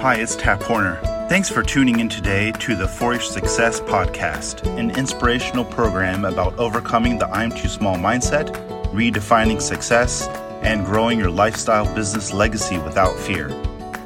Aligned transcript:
Hi, 0.00 0.14
it's 0.14 0.36
Tap 0.36 0.62
Horner. 0.62 0.94
Thanks 1.28 1.50
for 1.50 1.60
tuning 1.60 1.98
in 1.98 2.08
today 2.08 2.52
to 2.52 2.76
the 2.76 2.86
For 2.86 3.14
Your 3.14 3.20
Success 3.20 3.80
podcast, 3.80 4.64
an 4.78 4.96
inspirational 4.96 5.64
program 5.64 6.24
about 6.24 6.56
overcoming 6.56 7.18
the 7.18 7.26
I'm 7.30 7.50
too 7.50 7.66
small 7.66 7.96
mindset, 7.96 8.46
redefining 8.92 9.60
success, 9.60 10.28
and 10.62 10.86
growing 10.86 11.18
your 11.18 11.32
lifestyle 11.32 11.92
business 11.96 12.32
legacy 12.32 12.78
without 12.78 13.18
fear. 13.18 13.48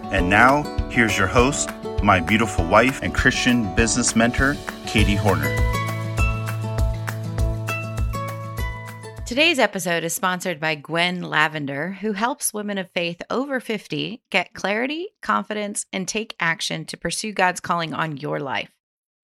And 0.04 0.30
now, 0.30 0.62
here's 0.88 1.18
your 1.18 1.26
host, 1.26 1.68
my 2.02 2.20
beautiful 2.20 2.66
wife 2.66 3.02
and 3.02 3.14
Christian 3.14 3.74
business 3.74 4.16
mentor, 4.16 4.56
Katie 4.86 5.14
Horner. 5.14 5.71
Today's 9.32 9.58
episode 9.58 10.04
is 10.04 10.12
sponsored 10.12 10.60
by 10.60 10.74
Gwen 10.74 11.22
Lavender, 11.22 11.92
who 12.02 12.12
helps 12.12 12.52
women 12.52 12.76
of 12.76 12.90
faith 12.90 13.22
over 13.30 13.60
50 13.60 14.20
get 14.28 14.52
clarity, 14.52 15.08
confidence, 15.22 15.86
and 15.90 16.06
take 16.06 16.36
action 16.38 16.84
to 16.84 16.98
pursue 16.98 17.32
God's 17.32 17.58
calling 17.58 17.94
on 17.94 18.18
your 18.18 18.38
life. 18.38 18.68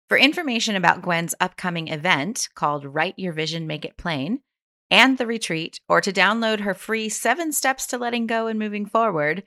For 0.08 0.16
information 0.16 0.76
about 0.76 1.02
Gwen's 1.02 1.34
upcoming 1.40 1.88
event 1.88 2.50
called 2.54 2.84
Write 2.84 3.14
Your 3.16 3.32
Vision, 3.32 3.66
Make 3.66 3.84
It 3.84 3.96
Plain, 3.96 4.42
and 4.92 5.18
the 5.18 5.26
retreat, 5.26 5.80
or 5.88 6.00
to 6.00 6.12
download 6.12 6.60
her 6.60 6.72
free 6.72 7.08
seven 7.08 7.50
steps 7.50 7.84
to 7.88 7.98
letting 7.98 8.28
go 8.28 8.46
and 8.46 8.60
moving 8.60 8.86
forward, 8.86 9.42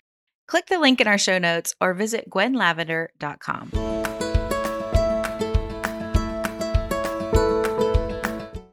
click 0.46 0.66
the 0.66 0.78
link 0.78 1.00
in 1.00 1.08
our 1.08 1.18
show 1.18 1.38
notes 1.38 1.74
or 1.80 1.94
visit 1.94 2.30
gwenlavender.com. 2.30 3.72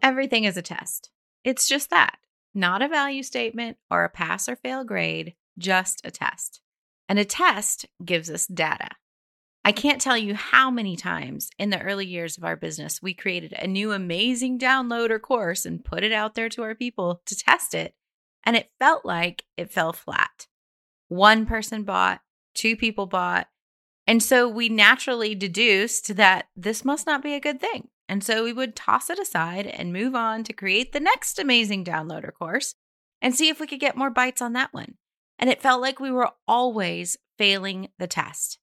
Everything 0.03 0.43
is 0.43 0.57
a 0.57 0.63
test. 0.63 1.11
It's 1.47 1.69
just 1.69 1.91
that, 1.91 2.19
not 2.55 2.83
a 2.83 2.89
value 2.89 3.23
statement 3.23 3.77
or 3.89 4.03
a 4.03 4.09
pass 4.09 4.49
or 4.49 4.57
fail 4.57 4.83
grade, 4.83 5.37
just 5.57 6.05
a 6.05 6.11
test. 6.11 6.61
And 7.09 7.21
a 7.21 7.25
test 7.25 7.87
gives 8.05 8.29
us 8.29 8.49
data. 8.49 8.89
I 9.65 9.71
can't 9.71 10.01
tell 10.01 10.19
you 10.19 10.35
how 10.35 10.73
many 10.73 10.97
times 10.97 11.51
in 11.57 11.71
the 11.71 11.80
early 11.80 12.05
years 12.05 12.37
of 12.37 12.43
our 12.43 12.57
business 12.57 13.01
we 13.01 13.15
created 13.15 13.53
a 13.53 13.69
new 13.69 13.93
amazing 13.93 14.59
downloader 14.59 15.21
course 15.21 15.65
and 15.65 15.85
put 15.85 16.03
it 16.03 16.11
out 16.11 16.35
there 16.35 16.49
to 16.49 16.65
our 16.65 16.75
people 16.75 17.23
to 17.27 17.37
test 17.37 17.75
it. 17.75 17.95
And 18.43 18.57
it 18.57 18.73
felt 18.81 19.05
like 19.05 19.45
it 19.57 19.71
fell 19.71 19.93
flat. 19.93 20.49
One 21.07 21.47
person 21.47 21.85
bought, 21.85 22.23
two 22.57 22.75
people 22.75 23.07
bought. 23.07 23.47
And 24.05 24.21
so 24.21 24.49
we 24.49 24.69
naturally 24.69 25.37
deduced 25.37 26.16
that 26.16 26.49
this 26.57 26.85
must 26.85 27.07
not 27.07 27.23
be 27.23 27.35
a 27.35 27.41
good 27.41 27.60
thing. 27.60 27.87
And 28.09 28.23
so 28.23 28.45
we 28.45 28.52
would 28.52 28.76
toss 28.76 29.10
it 29.10 29.18
aside 29.18 29.66
and 29.66 29.93
move 29.93 30.15
on 30.15 30.45
to 30.45 30.52
create 30.52 30.93
the 30.93 31.01
next 31.01 31.38
amazing 31.38 31.85
downloader 31.85 32.32
course 32.32 32.74
and 33.21 33.35
see 33.35 33.48
if 33.48 33.59
we 33.59 33.66
could 33.66 33.80
get 33.80 33.96
more 33.96 34.10
bites 34.10 34.40
on 34.40 34.52
that 34.52 34.73
one. 34.73 34.95
And 35.38 35.51
it 35.51 35.60
felt 35.60 35.80
like 35.80 36.01
we 36.01 36.10
were 36.10 36.30
always 36.46 37.16
failing 37.37 37.88
the 37.98 38.07
test. 38.07 38.59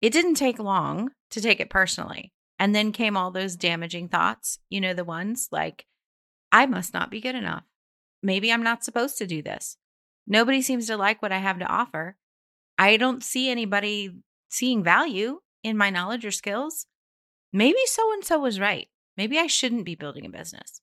It 0.00 0.12
didn't 0.12 0.34
take 0.34 0.58
long 0.58 1.10
to 1.30 1.40
take 1.40 1.60
it 1.60 1.70
personally. 1.70 2.32
And 2.58 2.74
then 2.74 2.90
came 2.90 3.16
all 3.16 3.30
those 3.30 3.54
damaging 3.54 4.08
thoughts, 4.08 4.58
you 4.68 4.80
know, 4.80 4.92
the 4.92 5.04
ones 5.04 5.48
like, 5.52 5.86
I 6.50 6.66
must 6.66 6.92
not 6.92 7.10
be 7.10 7.20
good 7.20 7.36
enough. 7.36 7.62
Maybe 8.20 8.52
I'm 8.52 8.64
not 8.64 8.82
supposed 8.82 9.16
to 9.18 9.26
do 9.26 9.42
this. 9.42 9.76
Nobody 10.26 10.60
seems 10.60 10.88
to 10.88 10.96
like 10.96 11.22
what 11.22 11.30
I 11.30 11.38
have 11.38 11.60
to 11.60 11.66
offer. 11.66 12.16
I 12.76 12.96
don't 12.96 13.22
see 13.22 13.48
anybody 13.48 14.10
seeing 14.48 14.82
value 14.82 15.38
in 15.62 15.76
my 15.76 15.90
knowledge 15.90 16.24
or 16.24 16.30
skills 16.32 16.86
maybe 17.52 17.78
so 17.86 18.12
and 18.12 18.24
so 18.24 18.38
was 18.38 18.60
right. 18.60 18.88
Maybe 19.16 19.38
I 19.38 19.46
shouldn't 19.46 19.84
be 19.84 19.94
building 19.94 20.24
a 20.26 20.30
business. 20.30 20.80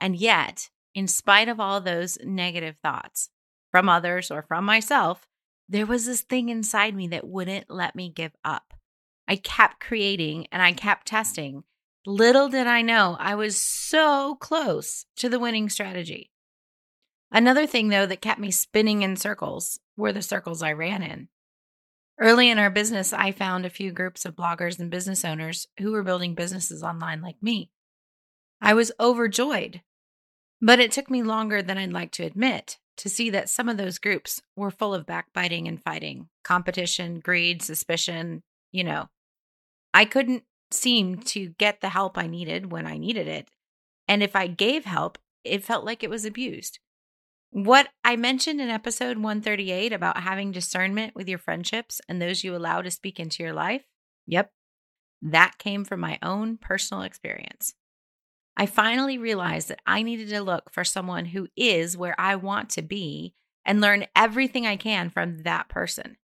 And 0.00 0.16
yet, 0.16 0.70
in 0.94 1.06
spite 1.06 1.48
of 1.48 1.60
all 1.60 1.80
those 1.80 2.18
negative 2.22 2.76
thoughts 2.82 3.30
from 3.70 3.88
others 3.88 4.30
or 4.30 4.42
from 4.42 4.64
myself, 4.64 5.26
there 5.68 5.86
was 5.86 6.06
this 6.06 6.22
thing 6.22 6.48
inside 6.48 6.94
me 6.94 7.06
that 7.08 7.28
wouldn't 7.28 7.70
let 7.70 7.94
me 7.94 8.08
give 8.08 8.32
up. 8.44 8.74
I 9.28 9.36
kept 9.36 9.80
creating 9.80 10.48
and 10.50 10.60
I 10.60 10.72
kept 10.72 11.06
testing. 11.06 11.62
Little 12.04 12.48
did 12.48 12.66
I 12.66 12.82
know 12.82 13.16
I 13.20 13.36
was 13.36 13.56
so 13.56 14.34
close 14.40 15.06
to 15.16 15.28
the 15.28 15.38
winning 15.38 15.68
strategy. 15.68 16.32
Another 17.30 17.66
thing, 17.66 17.90
though, 17.90 18.06
that 18.06 18.20
kept 18.20 18.40
me 18.40 18.50
spinning 18.50 19.02
in 19.02 19.16
circles 19.16 19.78
were 19.96 20.12
the 20.12 20.22
circles 20.22 20.62
I 20.62 20.72
ran 20.72 21.02
in. 21.02 21.28
Early 22.20 22.50
in 22.50 22.58
our 22.58 22.68
business, 22.68 23.14
I 23.14 23.32
found 23.32 23.64
a 23.64 23.70
few 23.70 23.92
groups 23.92 24.26
of 24.26 24.36
bloggers 24.36 24.78
and 24.78 24.90
business 24.90 25.24
owners 25.24 25.66
who 25.78 25.92
were 25.92 26.02
building 26.02 26.34
businesses 26.34 26.82
online 26.82 27.22
like 27.22 27.42
me. 27.42 27.70
I 28.60 28.74
was 28.74 28.92
overjoyed, 29.00 29.80
but 30.60 30.80
it 30.80 30.92
took 30.92 31.08
me 31.08 31.22
longer 31.22 31.62
than 31.62 31.78
I'd 31.78 31.92
like 31.92 32.10
to 32.12 32.24
admit 32.24 32.78
to 32.98 33.08
see 33.08 33.30
that 33.30 33.48
some 33.48 33.70
of 33.70 33.78
those 33.78 33.98
groups 33.98 34.42
were 34.54 34.70
full 34.70 34.92
of 34.92 35.06
backbiting 35.06 35.66
and 35.66 35.82
fighting, 35.82 36.28
competition, 36.44 37.20
greed, 37.20 37.62
suspicion, 37.62 38.42
you 38.70 38.84
know. 38.84 39.08
I 39.94 40.04
couldn't 40.04 40.44
seem 40.70 41.16
to 41.18 41.54
get 41.58 41.80
the 41.80 41.88
help 41.88 42.18
I 42.18 42.26
needed 42.26 42.70
when 42.70 42.86
I 42.86 42.98
needed 42.98 43.28
it. 43.28 43.48
And 44.06 44.22
if 44.22 44.36
I 44.36 44.46
gave 44.46 44.84
help, 44.84 45.16
it 45.42 45.64
felt 45.64 45.86
like 45.86 46.02
it 46.02 46.10
was 46.10 46.26
abused. 46.26 46.80
What 47.52 47.88
I 48.04 48.14
mentioned 48.14 48.60
in 48.60 48.68
episode 48.68 49.16
138 49.16 49.92
about 49.92 50.22
having 50.22 50.52
discernment 50.52 51.16
with 51.16 51.28
your 51.28 51.38
friendships 51.38 52.00
and 52.08 52.22
those 52.22 52.44
you 52.44 52.54
allow 52.54 52.80
to 52.80 52.92
speak 52.92 53.18
into 53.18 53.42
your 53.42 53.52
life, 53.52 53.82
yep, 54.24 54.52
that 55.20 55.58
came 55.58 55.84
from 55.84 55.98
my 55.98 56.16
own 56.22 56.58
personal 56.58 57.02
experience. 57.02 57.74
I 58.56 58.66
finally 58.66 59.18
realized 59.18 59.66
that 59.68 59.80
I 59.84 60.02
needed 60.02 60.28
to 60.28 60.42
look 60.42 60.70
for 60.70 60.84
someone 60.84 61.26
who 61.26 61.48
is 61.56 61.96
where 61.96 62.14
I 62.20 62.36
want 62.36 62.70
to 62.70 62.82
be 62.82 63.34
and 63.64 63.80
learn 63.80 64.06
everything 64.14 64.64
I 64.64 64.76
can 64.76 65.10
from 65.10 65.38
that 65.38 65.68
person. 65.68 66.18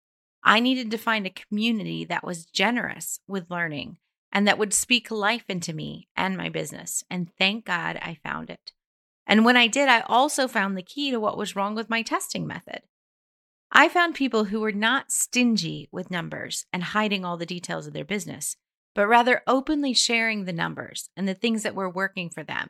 I 0.43 0.59
needed 0.59 0.91
to 0.91 0.97
find 0.97 1.25
a 1.25 1.31
community 1.31 2.05
that 2.05 2.23
was 2.23 2.45
generous 2.45 3.19
with 3.27 3.49
learning 3.49 3.97
and 4.31 4.47
that 4.47 4.59
would 4.59 4.75
speak 4.75 5.09
life 5.09 5.45
into 5.49 5.73
me 5.73 6.07
and 6.15 6.37
my 6.37 6.49
business. 6.49 7.03
And 7.09 7.31
thank 7.39 7.65
God 7.65 7.97
I 7.99 8.19
found 8.23 8.51
it. 8.51 8.73
And 9.27 9.43
when 9.43 9.57
I 9.57 9.67
did, 9.67 9.89
I 9.89 10.01
also 10.01 10.47
found 10.47 10.77
the 10.77 10.83
key 10.83 11.11
to 11.11 11.19
what 11.19 11.37
was 11.37 11.55
wrong 11.55 11.75
with 11.75 11.89
my 11.89 12.01
testing 12.01 12.45
method. 12.45 12.81
I 13.71 13.89
found 13.89 14.15
people 14.15 14.45
who 14.45 14.61
were 14.61 14.71
not 14.71 15.11
stingy 15.11 15.89
with 15.91 16.11
numbers 16.11 16.65
and 16.71 16.83
hiding 16.83 17.25
all 17.25 17.35
the 17.35 17.45
details 17.45 17.87
of 17.87 17.93
their 17.93 18.05
business, 18.05 18.55
but 18.93 19.07
rather 19.07 19.41
openly 19.47 19.93
sharing 19.93 20.45
the 20.45 20.53
numbers 20.53 21.09
and 21.17 21.27
the 21.27 21.33
things 21.33 21.63
that 21.63 21.75
were 21.75 21.89
working 21.89 22.29
for 22.29 22.43
them, 22.43 22.69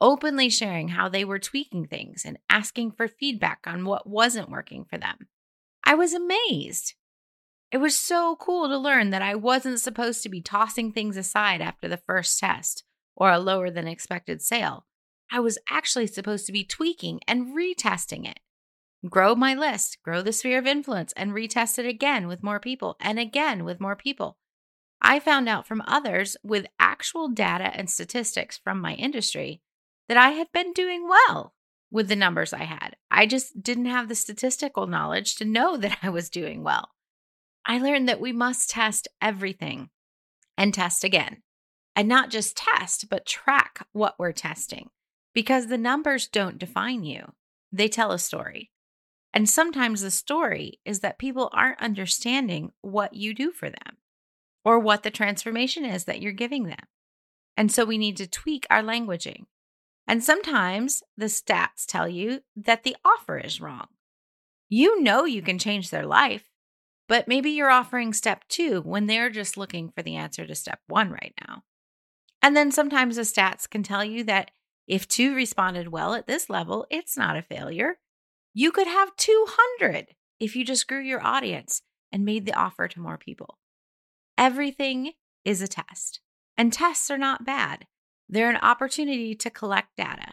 openly 0.00 0.48
sharing 0.48 0.88
how 0.88 1.08
they 1.08 1.24
were 1.24 1.38
tweaking 1.38 1.86
things 1.86 2.24
and 2.24 2.38
asking 2.48 2.92
for 2.92 3.08
feedback 3.08 3.64
on 3.66 3.84
what 3.84 4.08
wasn't 4.08 4.50
working 4.50 4.84
for 4.84 4.96
them. 4.96 5.28
I 5.84 5.94
was 5.94 6.14
amazed. 6.14 6.94
It 7.70 7.78
was 7.78 7.98
so 7.98 8.36
cool 8.36 8.68
to 8.68 8.78
learn 8.78 9.10
that 9.10 9.20
I 9.20 9.34
wasn't 9.34 9.80
supposed 9.80 10.22
to 10.22 10.28
be 10.28 10.40
tossing 10.40 10.92
things 10.92 11.16
aside 11.16 11.60
after 11.60 11.88
the 11.88 11.98
first 11.98 12.38
test 12.38 12.84
or 13.14 13.30
a 13.30 13.38
lower 13.38 13.70
than 13.70 13.86
expected 13.86 14.40
sale. 14.40 14.86
I 15.30 15.40
was 15.40 15.58
actually 15.70 16.06
supposed 16.06 16.46
to 16.46 16.52
be 16.52 16.64
tweaking 16.64 17.20
and 17.28 17.54
retesting 17.56 18.28
it. 18.28 18.40
Grow 19.08 19.34
my 19.34 19.54
list, 19.54 19.98
grow 20.02 20.22
the 20.22 20.32
sphere 20.32 20.58
of 20.58 20.66
influence, 20.66 21.12
and 21.16 21.32
retest 21.32 21.78
it 21.78 21.86
again 21.86 22.26
with 22.26 22.42
more 22.42 22.58
people 22.58 22.96
and 23.00 23.18
again 23.18 23.64
with 23.64 23.80
more 23.80 23.94
people. 23.94 24.38
I 25.00 25.20
found 25.20 25.48
out 25.48 25.66
from 25.66 25.82
others 25.86 26.36
with 26.42 26.66
actual 26.80 27.28
data 27.28 27.70
and 27.74 27.88
statistics 27.88 28.58
from 28.58 28.80
my 28.80 28.94
industry 28.94 29.60
that 30.08 30.16
I 30.16 30.30
had 30.30 30.50
been 30.52 30.72
doing 30.72 31.08
well 31.08 31.54
with 31.90 32.08
the 32.08 32.16
numbers 32.16 32.52
I 32.52 32.64
had. 32.64 32.96
I 33.10 33.26
just 33.26 33.62
didn't 33.62 33.86
have 33.86 34.08
the 34.08 34.14
statistical 34.14 34.86
knowledge 34.86 35.36
to 35.36 35.44
know 35.44 35.76
that 35.76 35.98
I 36.02 36.08
was 36.08 36.28
doing 36.28 36.64
well. 36.64 36.90
I 37.64 37.78
learned 37.78 38.08
that 38.08 38.20
we 38.20 38.32
must 38.32 38.70
test 38.70 39.06
everything 39.22 39.90
and 40.56 40.74
test 40.74 41.04
again. 41.04 41.42
And 41.94 42.08
not 42.08 42.30
just 42.30 42.56
test, 42.56 43.08
but 43.10 43.26
track 43.26 43.86
what 43.92 44.14
we're 44.18 44.32
testing 44.32 44.90
because 45.38 45.68
the 45.68 45.78
numbers 45.78 46.26
don't 46.26 46.58
define 46.58 47.04
you, 47.04 47.32
they 47.70 47.86
tell 47.86 48.10
a 48.10 48.18
story. 48.18 48.72
And 49.32 49.48
sometimes 49.48 50.00
the 50.00 50.10
story 50.10 50.80
is 50.84 50.98
that 50.98 51.16
people 51.16 51.48
aren't 51.52 51.80
understanding 51.80 52.72
what 52.80 53.14
you 53.14 53.32
do 53.32 53.52
for 53.52 53.70
them 53.70 53.98
or 54.64 54.80
what 54.80 55.04
the 55.04 55.12
transformation 55.12 55.84
is 55.84 56.06
that 56.06 56.20
you're 56.20 56.32
giving 56.32 56.64
them. 56.64 56.88
And 57.56 57.70
so 57.70 57.84
we 57.84 57.98
need 57.98 58.16
to 58.16 58.26
tweak 58.26 58.66
our 58.68 58.82
languaging. 58.82 59.44
And 60.08 60.24
sometimes 60.24 61.04
the 61.16 61.26
stats 61.26 61.86
tell 61.86 62.08
you 62.08 62.40
that 62.56 62.82
the 62.82 62.96
offer 63.04 63.38
is 63.38 63.60
wrong. 63.60 63.86
You 64.68 65.00
know 65.00 65.24
you 65.24 65.40
can 65.40 65.60
change 65.60 65.90
their 65.90 66.04
life, 66.04 66.50
but 67.06 67.28
maybe 67.28 67.50
you're 67.50 67.70
offering 67.70 68.12
step 68.12 68.42
two 68.48 68.80
when 68.80 69.06
they're 69.06 69.30
just 69.30 69.56
looking 69.56 69.92
for 69.94 70.02
the 70.02 70.16
answer 70.16 70.48
to 70.48 70.56
step 70.56 70.80
one 70.88 71.12
right 71.12 71.34
now. 71.46 71.62
And 72.42 72.56
then 72.56 72.72
sometimes 72.72 73.14
the 73.14 73.22
stats 73.22 73.70
can 73.70 73.84
tell 73.84 74.04
you 74.04 74.24
that 74.24 74.50
if 74.88 75.06
two 75.06 75.34
responded 75.34 75.88
well 75.88 76.14
at 76.14 76.26
this 76.26 76.48
level, 76.48 76.86
it's 76.90 77.16
not 77.16 77.36
a 77.36 77.42
failure. 77.42 77.98
You 78.54 78.72
could 78.72 78.86
have 78.86 79.14
200 79.16 80.08
if 80.40 80.56
you 80.56 80.64
just 80.64 80.88
grew 80.88 81.00
your 81.00 81.24
audience 81.24 81.82
and 82.10 82.24
made 82.24 82.46
the 82.46 82.54
offer 82.54 82.88
to 82.88 83.00
more 83.00 83.18
people. 83.18 83.58
Everything 84.38 85.12
is 85.44 85.60
a 85.60 85.68
test, 85.68 86.20
and 86.56 86.72
tests 86.72 87.10
are 87.10 87.18
not 87.18 87.44
bad. 87.44 87.86
They're 88.28 88.50
an 88.50 88.56
opportunity 88.56 89.34
to 89.34 89.50
collect 89.50 89.96
data. 89.96 90.32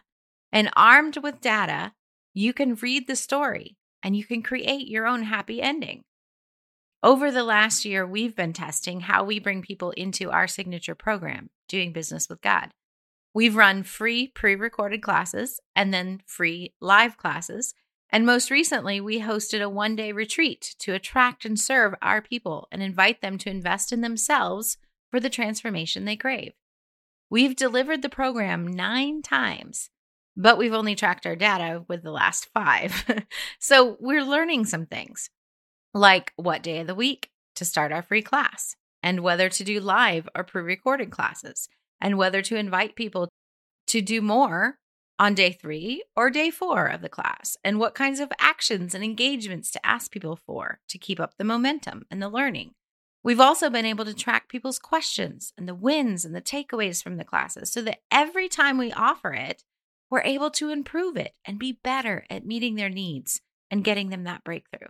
And 0.51 0.69
armed 0.75 1.17
with 1.17 1.41
data, 1.41 1.93
you 2.33 2.53
can 2.53 2.75
read 2.75 3.07
the 3.07 3.15
story 3.15 3.77
and 4.01 4.15
you 4.15 4.23
can 4.23 4.41
create 4.41 4.87
your 4.87 5.07
own 5.07 5.23
happy 5.23 5.61
ending. 5.61 6.03
Over 7.03 7.31
the 7.31 7.43
last 7.43 7.85
year, 7.85 8.05
we've 8.05 8.35
been 8.35 8.53
testing 8.53 9.01
how 9.01 9.23
we 9.23 9.39
bring 9.39 9.61
people 9.61 9.91
into 9.91 10.31
our 10.31 10.47
signature 10.47 10.95
program, 10.95 11.49
Doing 11.67 11.91
Business 11.91 12.29
with 12.29 12.41
God. 12.41 12.71
We've 13.35 13.57
run 13.57 13.83
free 13.83 14.29
pre 14.29 14.55
recorded 14.55 15.01
classes 15.01 15.59
and 15.75 15.93
then 15.93 16.21
free 16.25 16.73
live 16.79 17.17
classes. 17.17 17.73
And 18.09 18.25
most 18.25 18.49
recently, 18.49 19.01
we 19.01 19.19
hosted 19.19 19.61
a 19.61 19.67
one 19.67 19.97
day 19.97 20.13
retreat 20.13 20.73
to 20.79 20.93
attract 20.93 21.43
and 21.43 21.59
serve 21.59 21.95
our 22.01 22.21
people 22.21 22.69
and 22.71 22.81
invite 22.81 23.21
them 23.21 23.37
to 23.39 23.49
invest 23.49 23.91
in 23.91 23.99
themselves 23.99 24.77
for 25.11 25.19
the 25.19 25.29
transformation 25.29 26.05
they 26.05 26.15
crave. 26.15 26.53
We've 27.29 27.57
delivered 27.57 28.03
the 28.03 28.09
program 28.09 28.65
nine 28.65 29.21
times, 29.21 29.89
but 30.37 30.57
we've 30.57 30.73
only 30.73 30.95
tracked 30.95 31.25
our 31.25 31.35
data 31.35 31.83
with 31.89 32.03
the 32.03 32.11
last 32.11 32.47
five. 32.53 33.03
so 33.59 33.97
we're 33.99 34.23
learning 34.23 34.63
some 34.63 34.85
things 34.85 35.29
like 35.93 36.31
what 36.37 36.63
day 36.63 36.79
of 36.79 36.87
the 36.87 36.95
week 36.95 37.31
to 37.55 37.65
start 37.65 37.91
our 37.91 38.01
free 38.01 38.21
class, 38.21 38.77
and 39.03 39.19
whether 39.19 39.49
to 39.49 39.63
do 39.65 39.81
live 39.81 40.29
or 40.33 40.45
pre 40.45 40.61
recorded 40.61 41.11
classes, 41.11 41.67
and 42.01 42.17
whether 42.17 42.41
to 42.41 42.55
invite 42.55 42.95
people 42.95 43.29
to 43.87 44.01
do 44.01 44.21
more 44.21 44.77
on 45.17 45.33
day 45.33 45.51
three 45.51 46.03
or 46.15 46.29
day 46.29 46.51
four 46.51 46.87
of 46.87 47.01
the 47.01 47.09
class, 47.09 47.55
and 47.63 47.79
what 47.79 47.95
kinds 47.95 48.19
of 48.19 48.31
actions 48.39 48.93
and 48.93 49.03
engagements 49.03 49.71
to 49.71 49.85
ask 49.85 50.11
people 50.11 50.37
for 50.45 50.79
to 50.89 50.97
keep 50.97 51.19
up 51.19 51.35
the 51.37 51.43
momentum 51.43 52.05
and 52.11 52.21
the 52.21 52.29
learning. 52.29 52.73
We've 53.23 53.39
also 53.39 53.69
been 53.69 53.85
able 53.85 54.05
to 54.05 54.13
track 54.13 54.49
people's 54.49 54.77
questions 54.77 55.51
and 55.57 55.67
the 55.67 55.73
wins 55.73 56.25
and 56.25 56.35
the 56.35 56.41
takeaways 56.41 57.01
from 57.01 57.17
the 57.17 57.23
classes 57.23 57.71
so 57.71 57.81
that 57.81 58.01
every 58.11 58.47
time 58.47 58.77
we 58.77 58.91
offer 58.91 59.33
it, 59.33 59.63
we're 60.11 60.21
able 60.21 60.51
to 60.51 60.69
improve 60.69 61.17
it 61.17 61.33
and 61.43 61.57
be 61.57 61.79
better 61.83 62.25
at 62.29 62.45
meeting 62.45 62.75
their 62.75 62.89
needs 62.89 63.41
and 63.71 63.83
getting 63.83 64.09
them 64.09 64.25
that 64.25 64.43
breakthrough. 64.43 64.89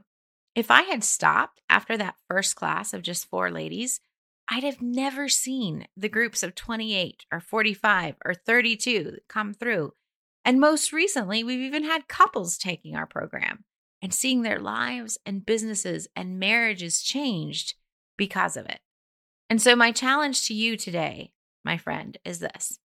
If 0.53 0.69
I 0.69 0.81
had 0.81 1.03
stopped 1.03 1.61
after 1.69 1.95
that 1.97 2.15
first 2.29 2.55
class 2.55 2.93
of 2.93 3.01
just 3.01 3.29
four 3.29 3.51
ladies, 3.51 4.01
I'd 4.49 4.63
have 4.63 4.81
never 4.81 5.27
seen 5.27 5.87
the 5.97 6.09
groups 6.09 6.43
of 6.43 6.55
28 6.55 7.25
or 7.31 7.39
45 7.39 8.15
or 8.23 8.33
32 8.33 9.17
come 9.27 9.53
through. 9.53 9.93
And 10.43 10.59
most 10.59 10.93
recently, 10.93 11.43
we've 11.43 11.61
even 11.61 11.83
had 11.83 12.07
couples 12.07 12.57
taking 12.57 12.95
our 12.95 13.07
program 13.07 13.63
and 14.01 14.13
seeing 14.13 14.43
their 14.43 14.59
lives 14.59 15.17
and 15.25 15.45
businesses 15.45 16.07
and 16.15 16.39
marriages 16.39 17.01
changed 17.01 17.73
because 18.17 18.55
of 18.55 18.67
it. 18.67 18.79
And 19.49 19.59
so, 19.61 19.75
my 19.75 19.91
challenge 19.91 20.45
to 20.47 20.53
you 20.53 20.77
today, 20.77 21.31
my 21.63 21.77
friend, 21.77 22.17
is 22.23 22.39
this 22.39 22.79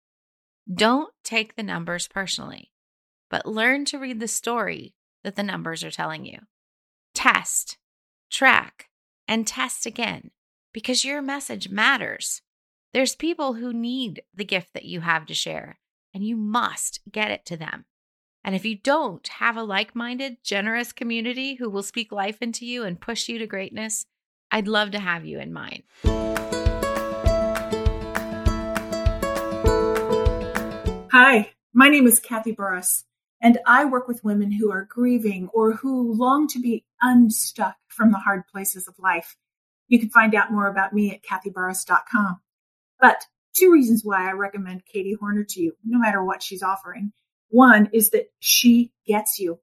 don't 0.73 1.13
take 1.25 1.57
the 1.57 1.63
numbers 1.63 2.09
personally, 2.09 2.71
but 3.29 3.45
learn 3.45 3.85
to 3.87 3.99
read 3.99 4.21
the 4.21 4.29
story 4.29 4.95
that 5.25 5.37
the 5.37 5.43
numbers 5.43 5.85
are 5.85 5.91
telling 5.91 6.25
you 6.25 6.39
test, 7.15 7.77
track, 8.31 8.89
and 9.29 9.47
test 9.47 9.85
again 9.85 10.31
because 10.73 11.05
your 11.05 11.21
message 11.23 11.69
matters. 11.69 12.43
There's 12.93 13.15
people 13.15 13.55
who 13.55 13.73
need 13.73 14.23
the 14.35 14.45
gift 14.45 14.75
that 14.75 14.85
you 14.85 15.01
have 15.01 15.27
to 15.27 15.35
share, 15.35 15.79
and 16.15 16.25
you 16.25 16.37
must 16.37 17.01
get 17.11 17.31
it 17.31 17.45
to 17.47 17.57
them. 17.57 17.85
And 18.45 18.55
if 18.55 18.65
you 18.65 18.77
don't 18.77 19.27
have 19.29 19.57
a 19.57 19.63
like 19.63 19.95
minded, 19.95 20.39
generous 20.43 20.93
community 20.93 21.55
who 21.57 21.69
will 21.69 21.83
speak 21.83 22.11
life 22.11 22.41
into 22.41 22.65
you 22.65 22.85
and 22.85 23.01
push 23.01 23.29
you 23.29 23.39
to 23.39 23.47
greatness, 23.47 24.07
I'd 24.51 24.69
love 24.69 24.93
to 24.93 24.99
have 24.99 25.25
you 25.25 25.39
in 25.39 25.53
mind. 25.53 25.83
Hi, 31.13 31.51
my 31.75 31.89
name 31.89 32.07
is 32.07 32.19
Kathy 32.19 32.53
Burris 32.53 33.05
and 33.41 33.59
I 33.67 33.85
work 33.85 34.07
with 34.07 34.25
women 34.25 34.53
who 34.53 34.71
are 34.71 34.85
grieving 34.85 35.49
or 35.55 35.73
who 35.73 36.13
long 36.13 36.47
to 36.49 36.61
be 36.61 36.85
unstuck 37.01 37.77
from 37.89 38.11
the 38.11 38.19
hard 38.19 38.47
places 38.47 38.87
of 38.87 38.99
life. 38.99 39.37
You 39.91 39.99
can 39.99 40.09
find 40.09 40.35
out 40.37 40.53
more 40.53 40.69
about 40.69 40.93
me 40.93 41.13
at 41.13 41.23
kathyburris.com. 41.23 42.41
But 43.01 43.27
two 43.55 43.73
reasons 43.73 44.03
why 44.05 44.29
I 44.29 44.33
recommend 44.33 44.87
Katie 44.87 45.17
Horner 45.19 45.45
to 45.51 45.61
you, 45.61 45.73
no 45.85 45.99
matter 45.99 46.25
what 46.25 46.43
she's 46.43 46.63
offering. 46.63 47.13
One 47.49 47.91
is 47.93 48.11
that 48.11 48.31
she 48.39 48.93
gets 49.05 49.41
you. 49.41 49.59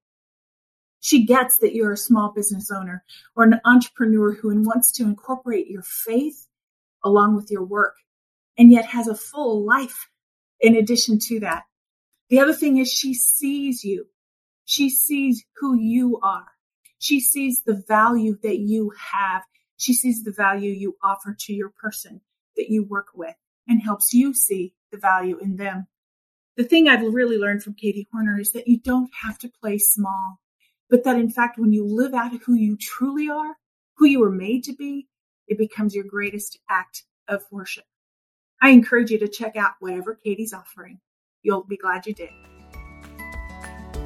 She 1.00 1.26
gets 1.26 1.60
that 1.60 1.74
you're 1.74 1.94
a 1.94 1.98
small 1.98 2.34
business 2.36 2.70
owner 2.70 3.06
or 3.38 3.46
an 3.46 3.62
entrepreneur 3.64 4.34
who 4.34 4.50
wants 4.64 4.92
to 4.94 5.04
incorporate 5.04 5.68
your 5.68 5.84
faith 5.84 6.46
along 7.06 7.38
with 7.38 7.50
your 7.50 7.64
work 7.64 7.96
and 8.58 8.70
yet 8.70 8.86
has 8.88 9.08
a 9.08 9.16
full 9.16 9.66
life 9.66 10.10
in 10.60 10.76
addition 10.76 11.20
to 11.20 11.40
that. 11.40 11.64
The 12.30 12.40
other 12.40 12.54
thing 12.54 12.78
is 12.78 12.92
she 12.92 13.14
sees 13.14 13.86
you. 13.86 14.08
She 14.66 14.90
sees 14.90 15.46
who 15.56 15.80
you 15.80 16.20
are. 16.22 16.48
She 17.00 17.22
sees 17.22 17.62
the 17.64 17.82
value 17.88 18.38
that 18.44 18.58
you 18.58 18.92
have. 19.00 19.44
She 19.78 19.94
sees 19.94 20.24
the 20.24 20.32
value 20.32 20.72
you 20.72 20.98
offer 21.04 21.36
to 21.40 21.54
your 21.54 21.70
person 21.70 22.22
that 22.56 22.70
you 22.70 22.84
work 22.84 23.10
with 23.16 23.36
and 23.68 23.82
helps 23.82 24.14
you 24.14 24.34
see 24.34 24.74
the 24.92 24.98
value 24.98 25.38
in 25.38 25.56
them. 25.56 25.88
The 26.58 26.64
thing 26.64 26.88
I've 26.88 27.14
really 27.14 27.38
learned 27.38 27.62
from 27.62 27.76
Katie 27.76 28.08
Horner 28.12 28.40
is 28.40 28.52
that 28.54 28.68
you 28.68 28.80
don't 28.80 29.12
have 29.22 29.38
to 29.40 29.52
play 29.62 29.78
small, 29.78 30.40
but 30.90 31.04
that 31.04 31.18
in 31.18 31.30
fact, 31.30 31.60
when 31.60 31.72
you 31.72 31.86
live 31.86 32.16
out 32.16 32.32
who 32.46 32.56
you 32.56 32.76
truly 32.76 33.30
are, 33.30 33.56
who 33.98 34.08
you 34.08 34.20
were 34.20 34.32
made 34.32 34.64
to 34.64 34.74
be, 34.74 35.08
it 35.48 35.60
becomes 35.60 35.94
your 35.94 36.04
greatest 36.04 36.58
act 36.70 37.04
of 37.28 37.44
worship. 37.52 37.86
I 38.62 38.70
encourage 38.70 39.12
you 39.12 39.20
to 39.20 39.28
check 39.28 39.56
out 39.56 39.74
whatever 39.80 40.16
Katie's 40.16 40.54
offering. 40.54 41.00
You'll 41.44 41.64
be 41.64 41.78
glad 41.78 42.08
you 42.08 42.14
did. 42.16 42.32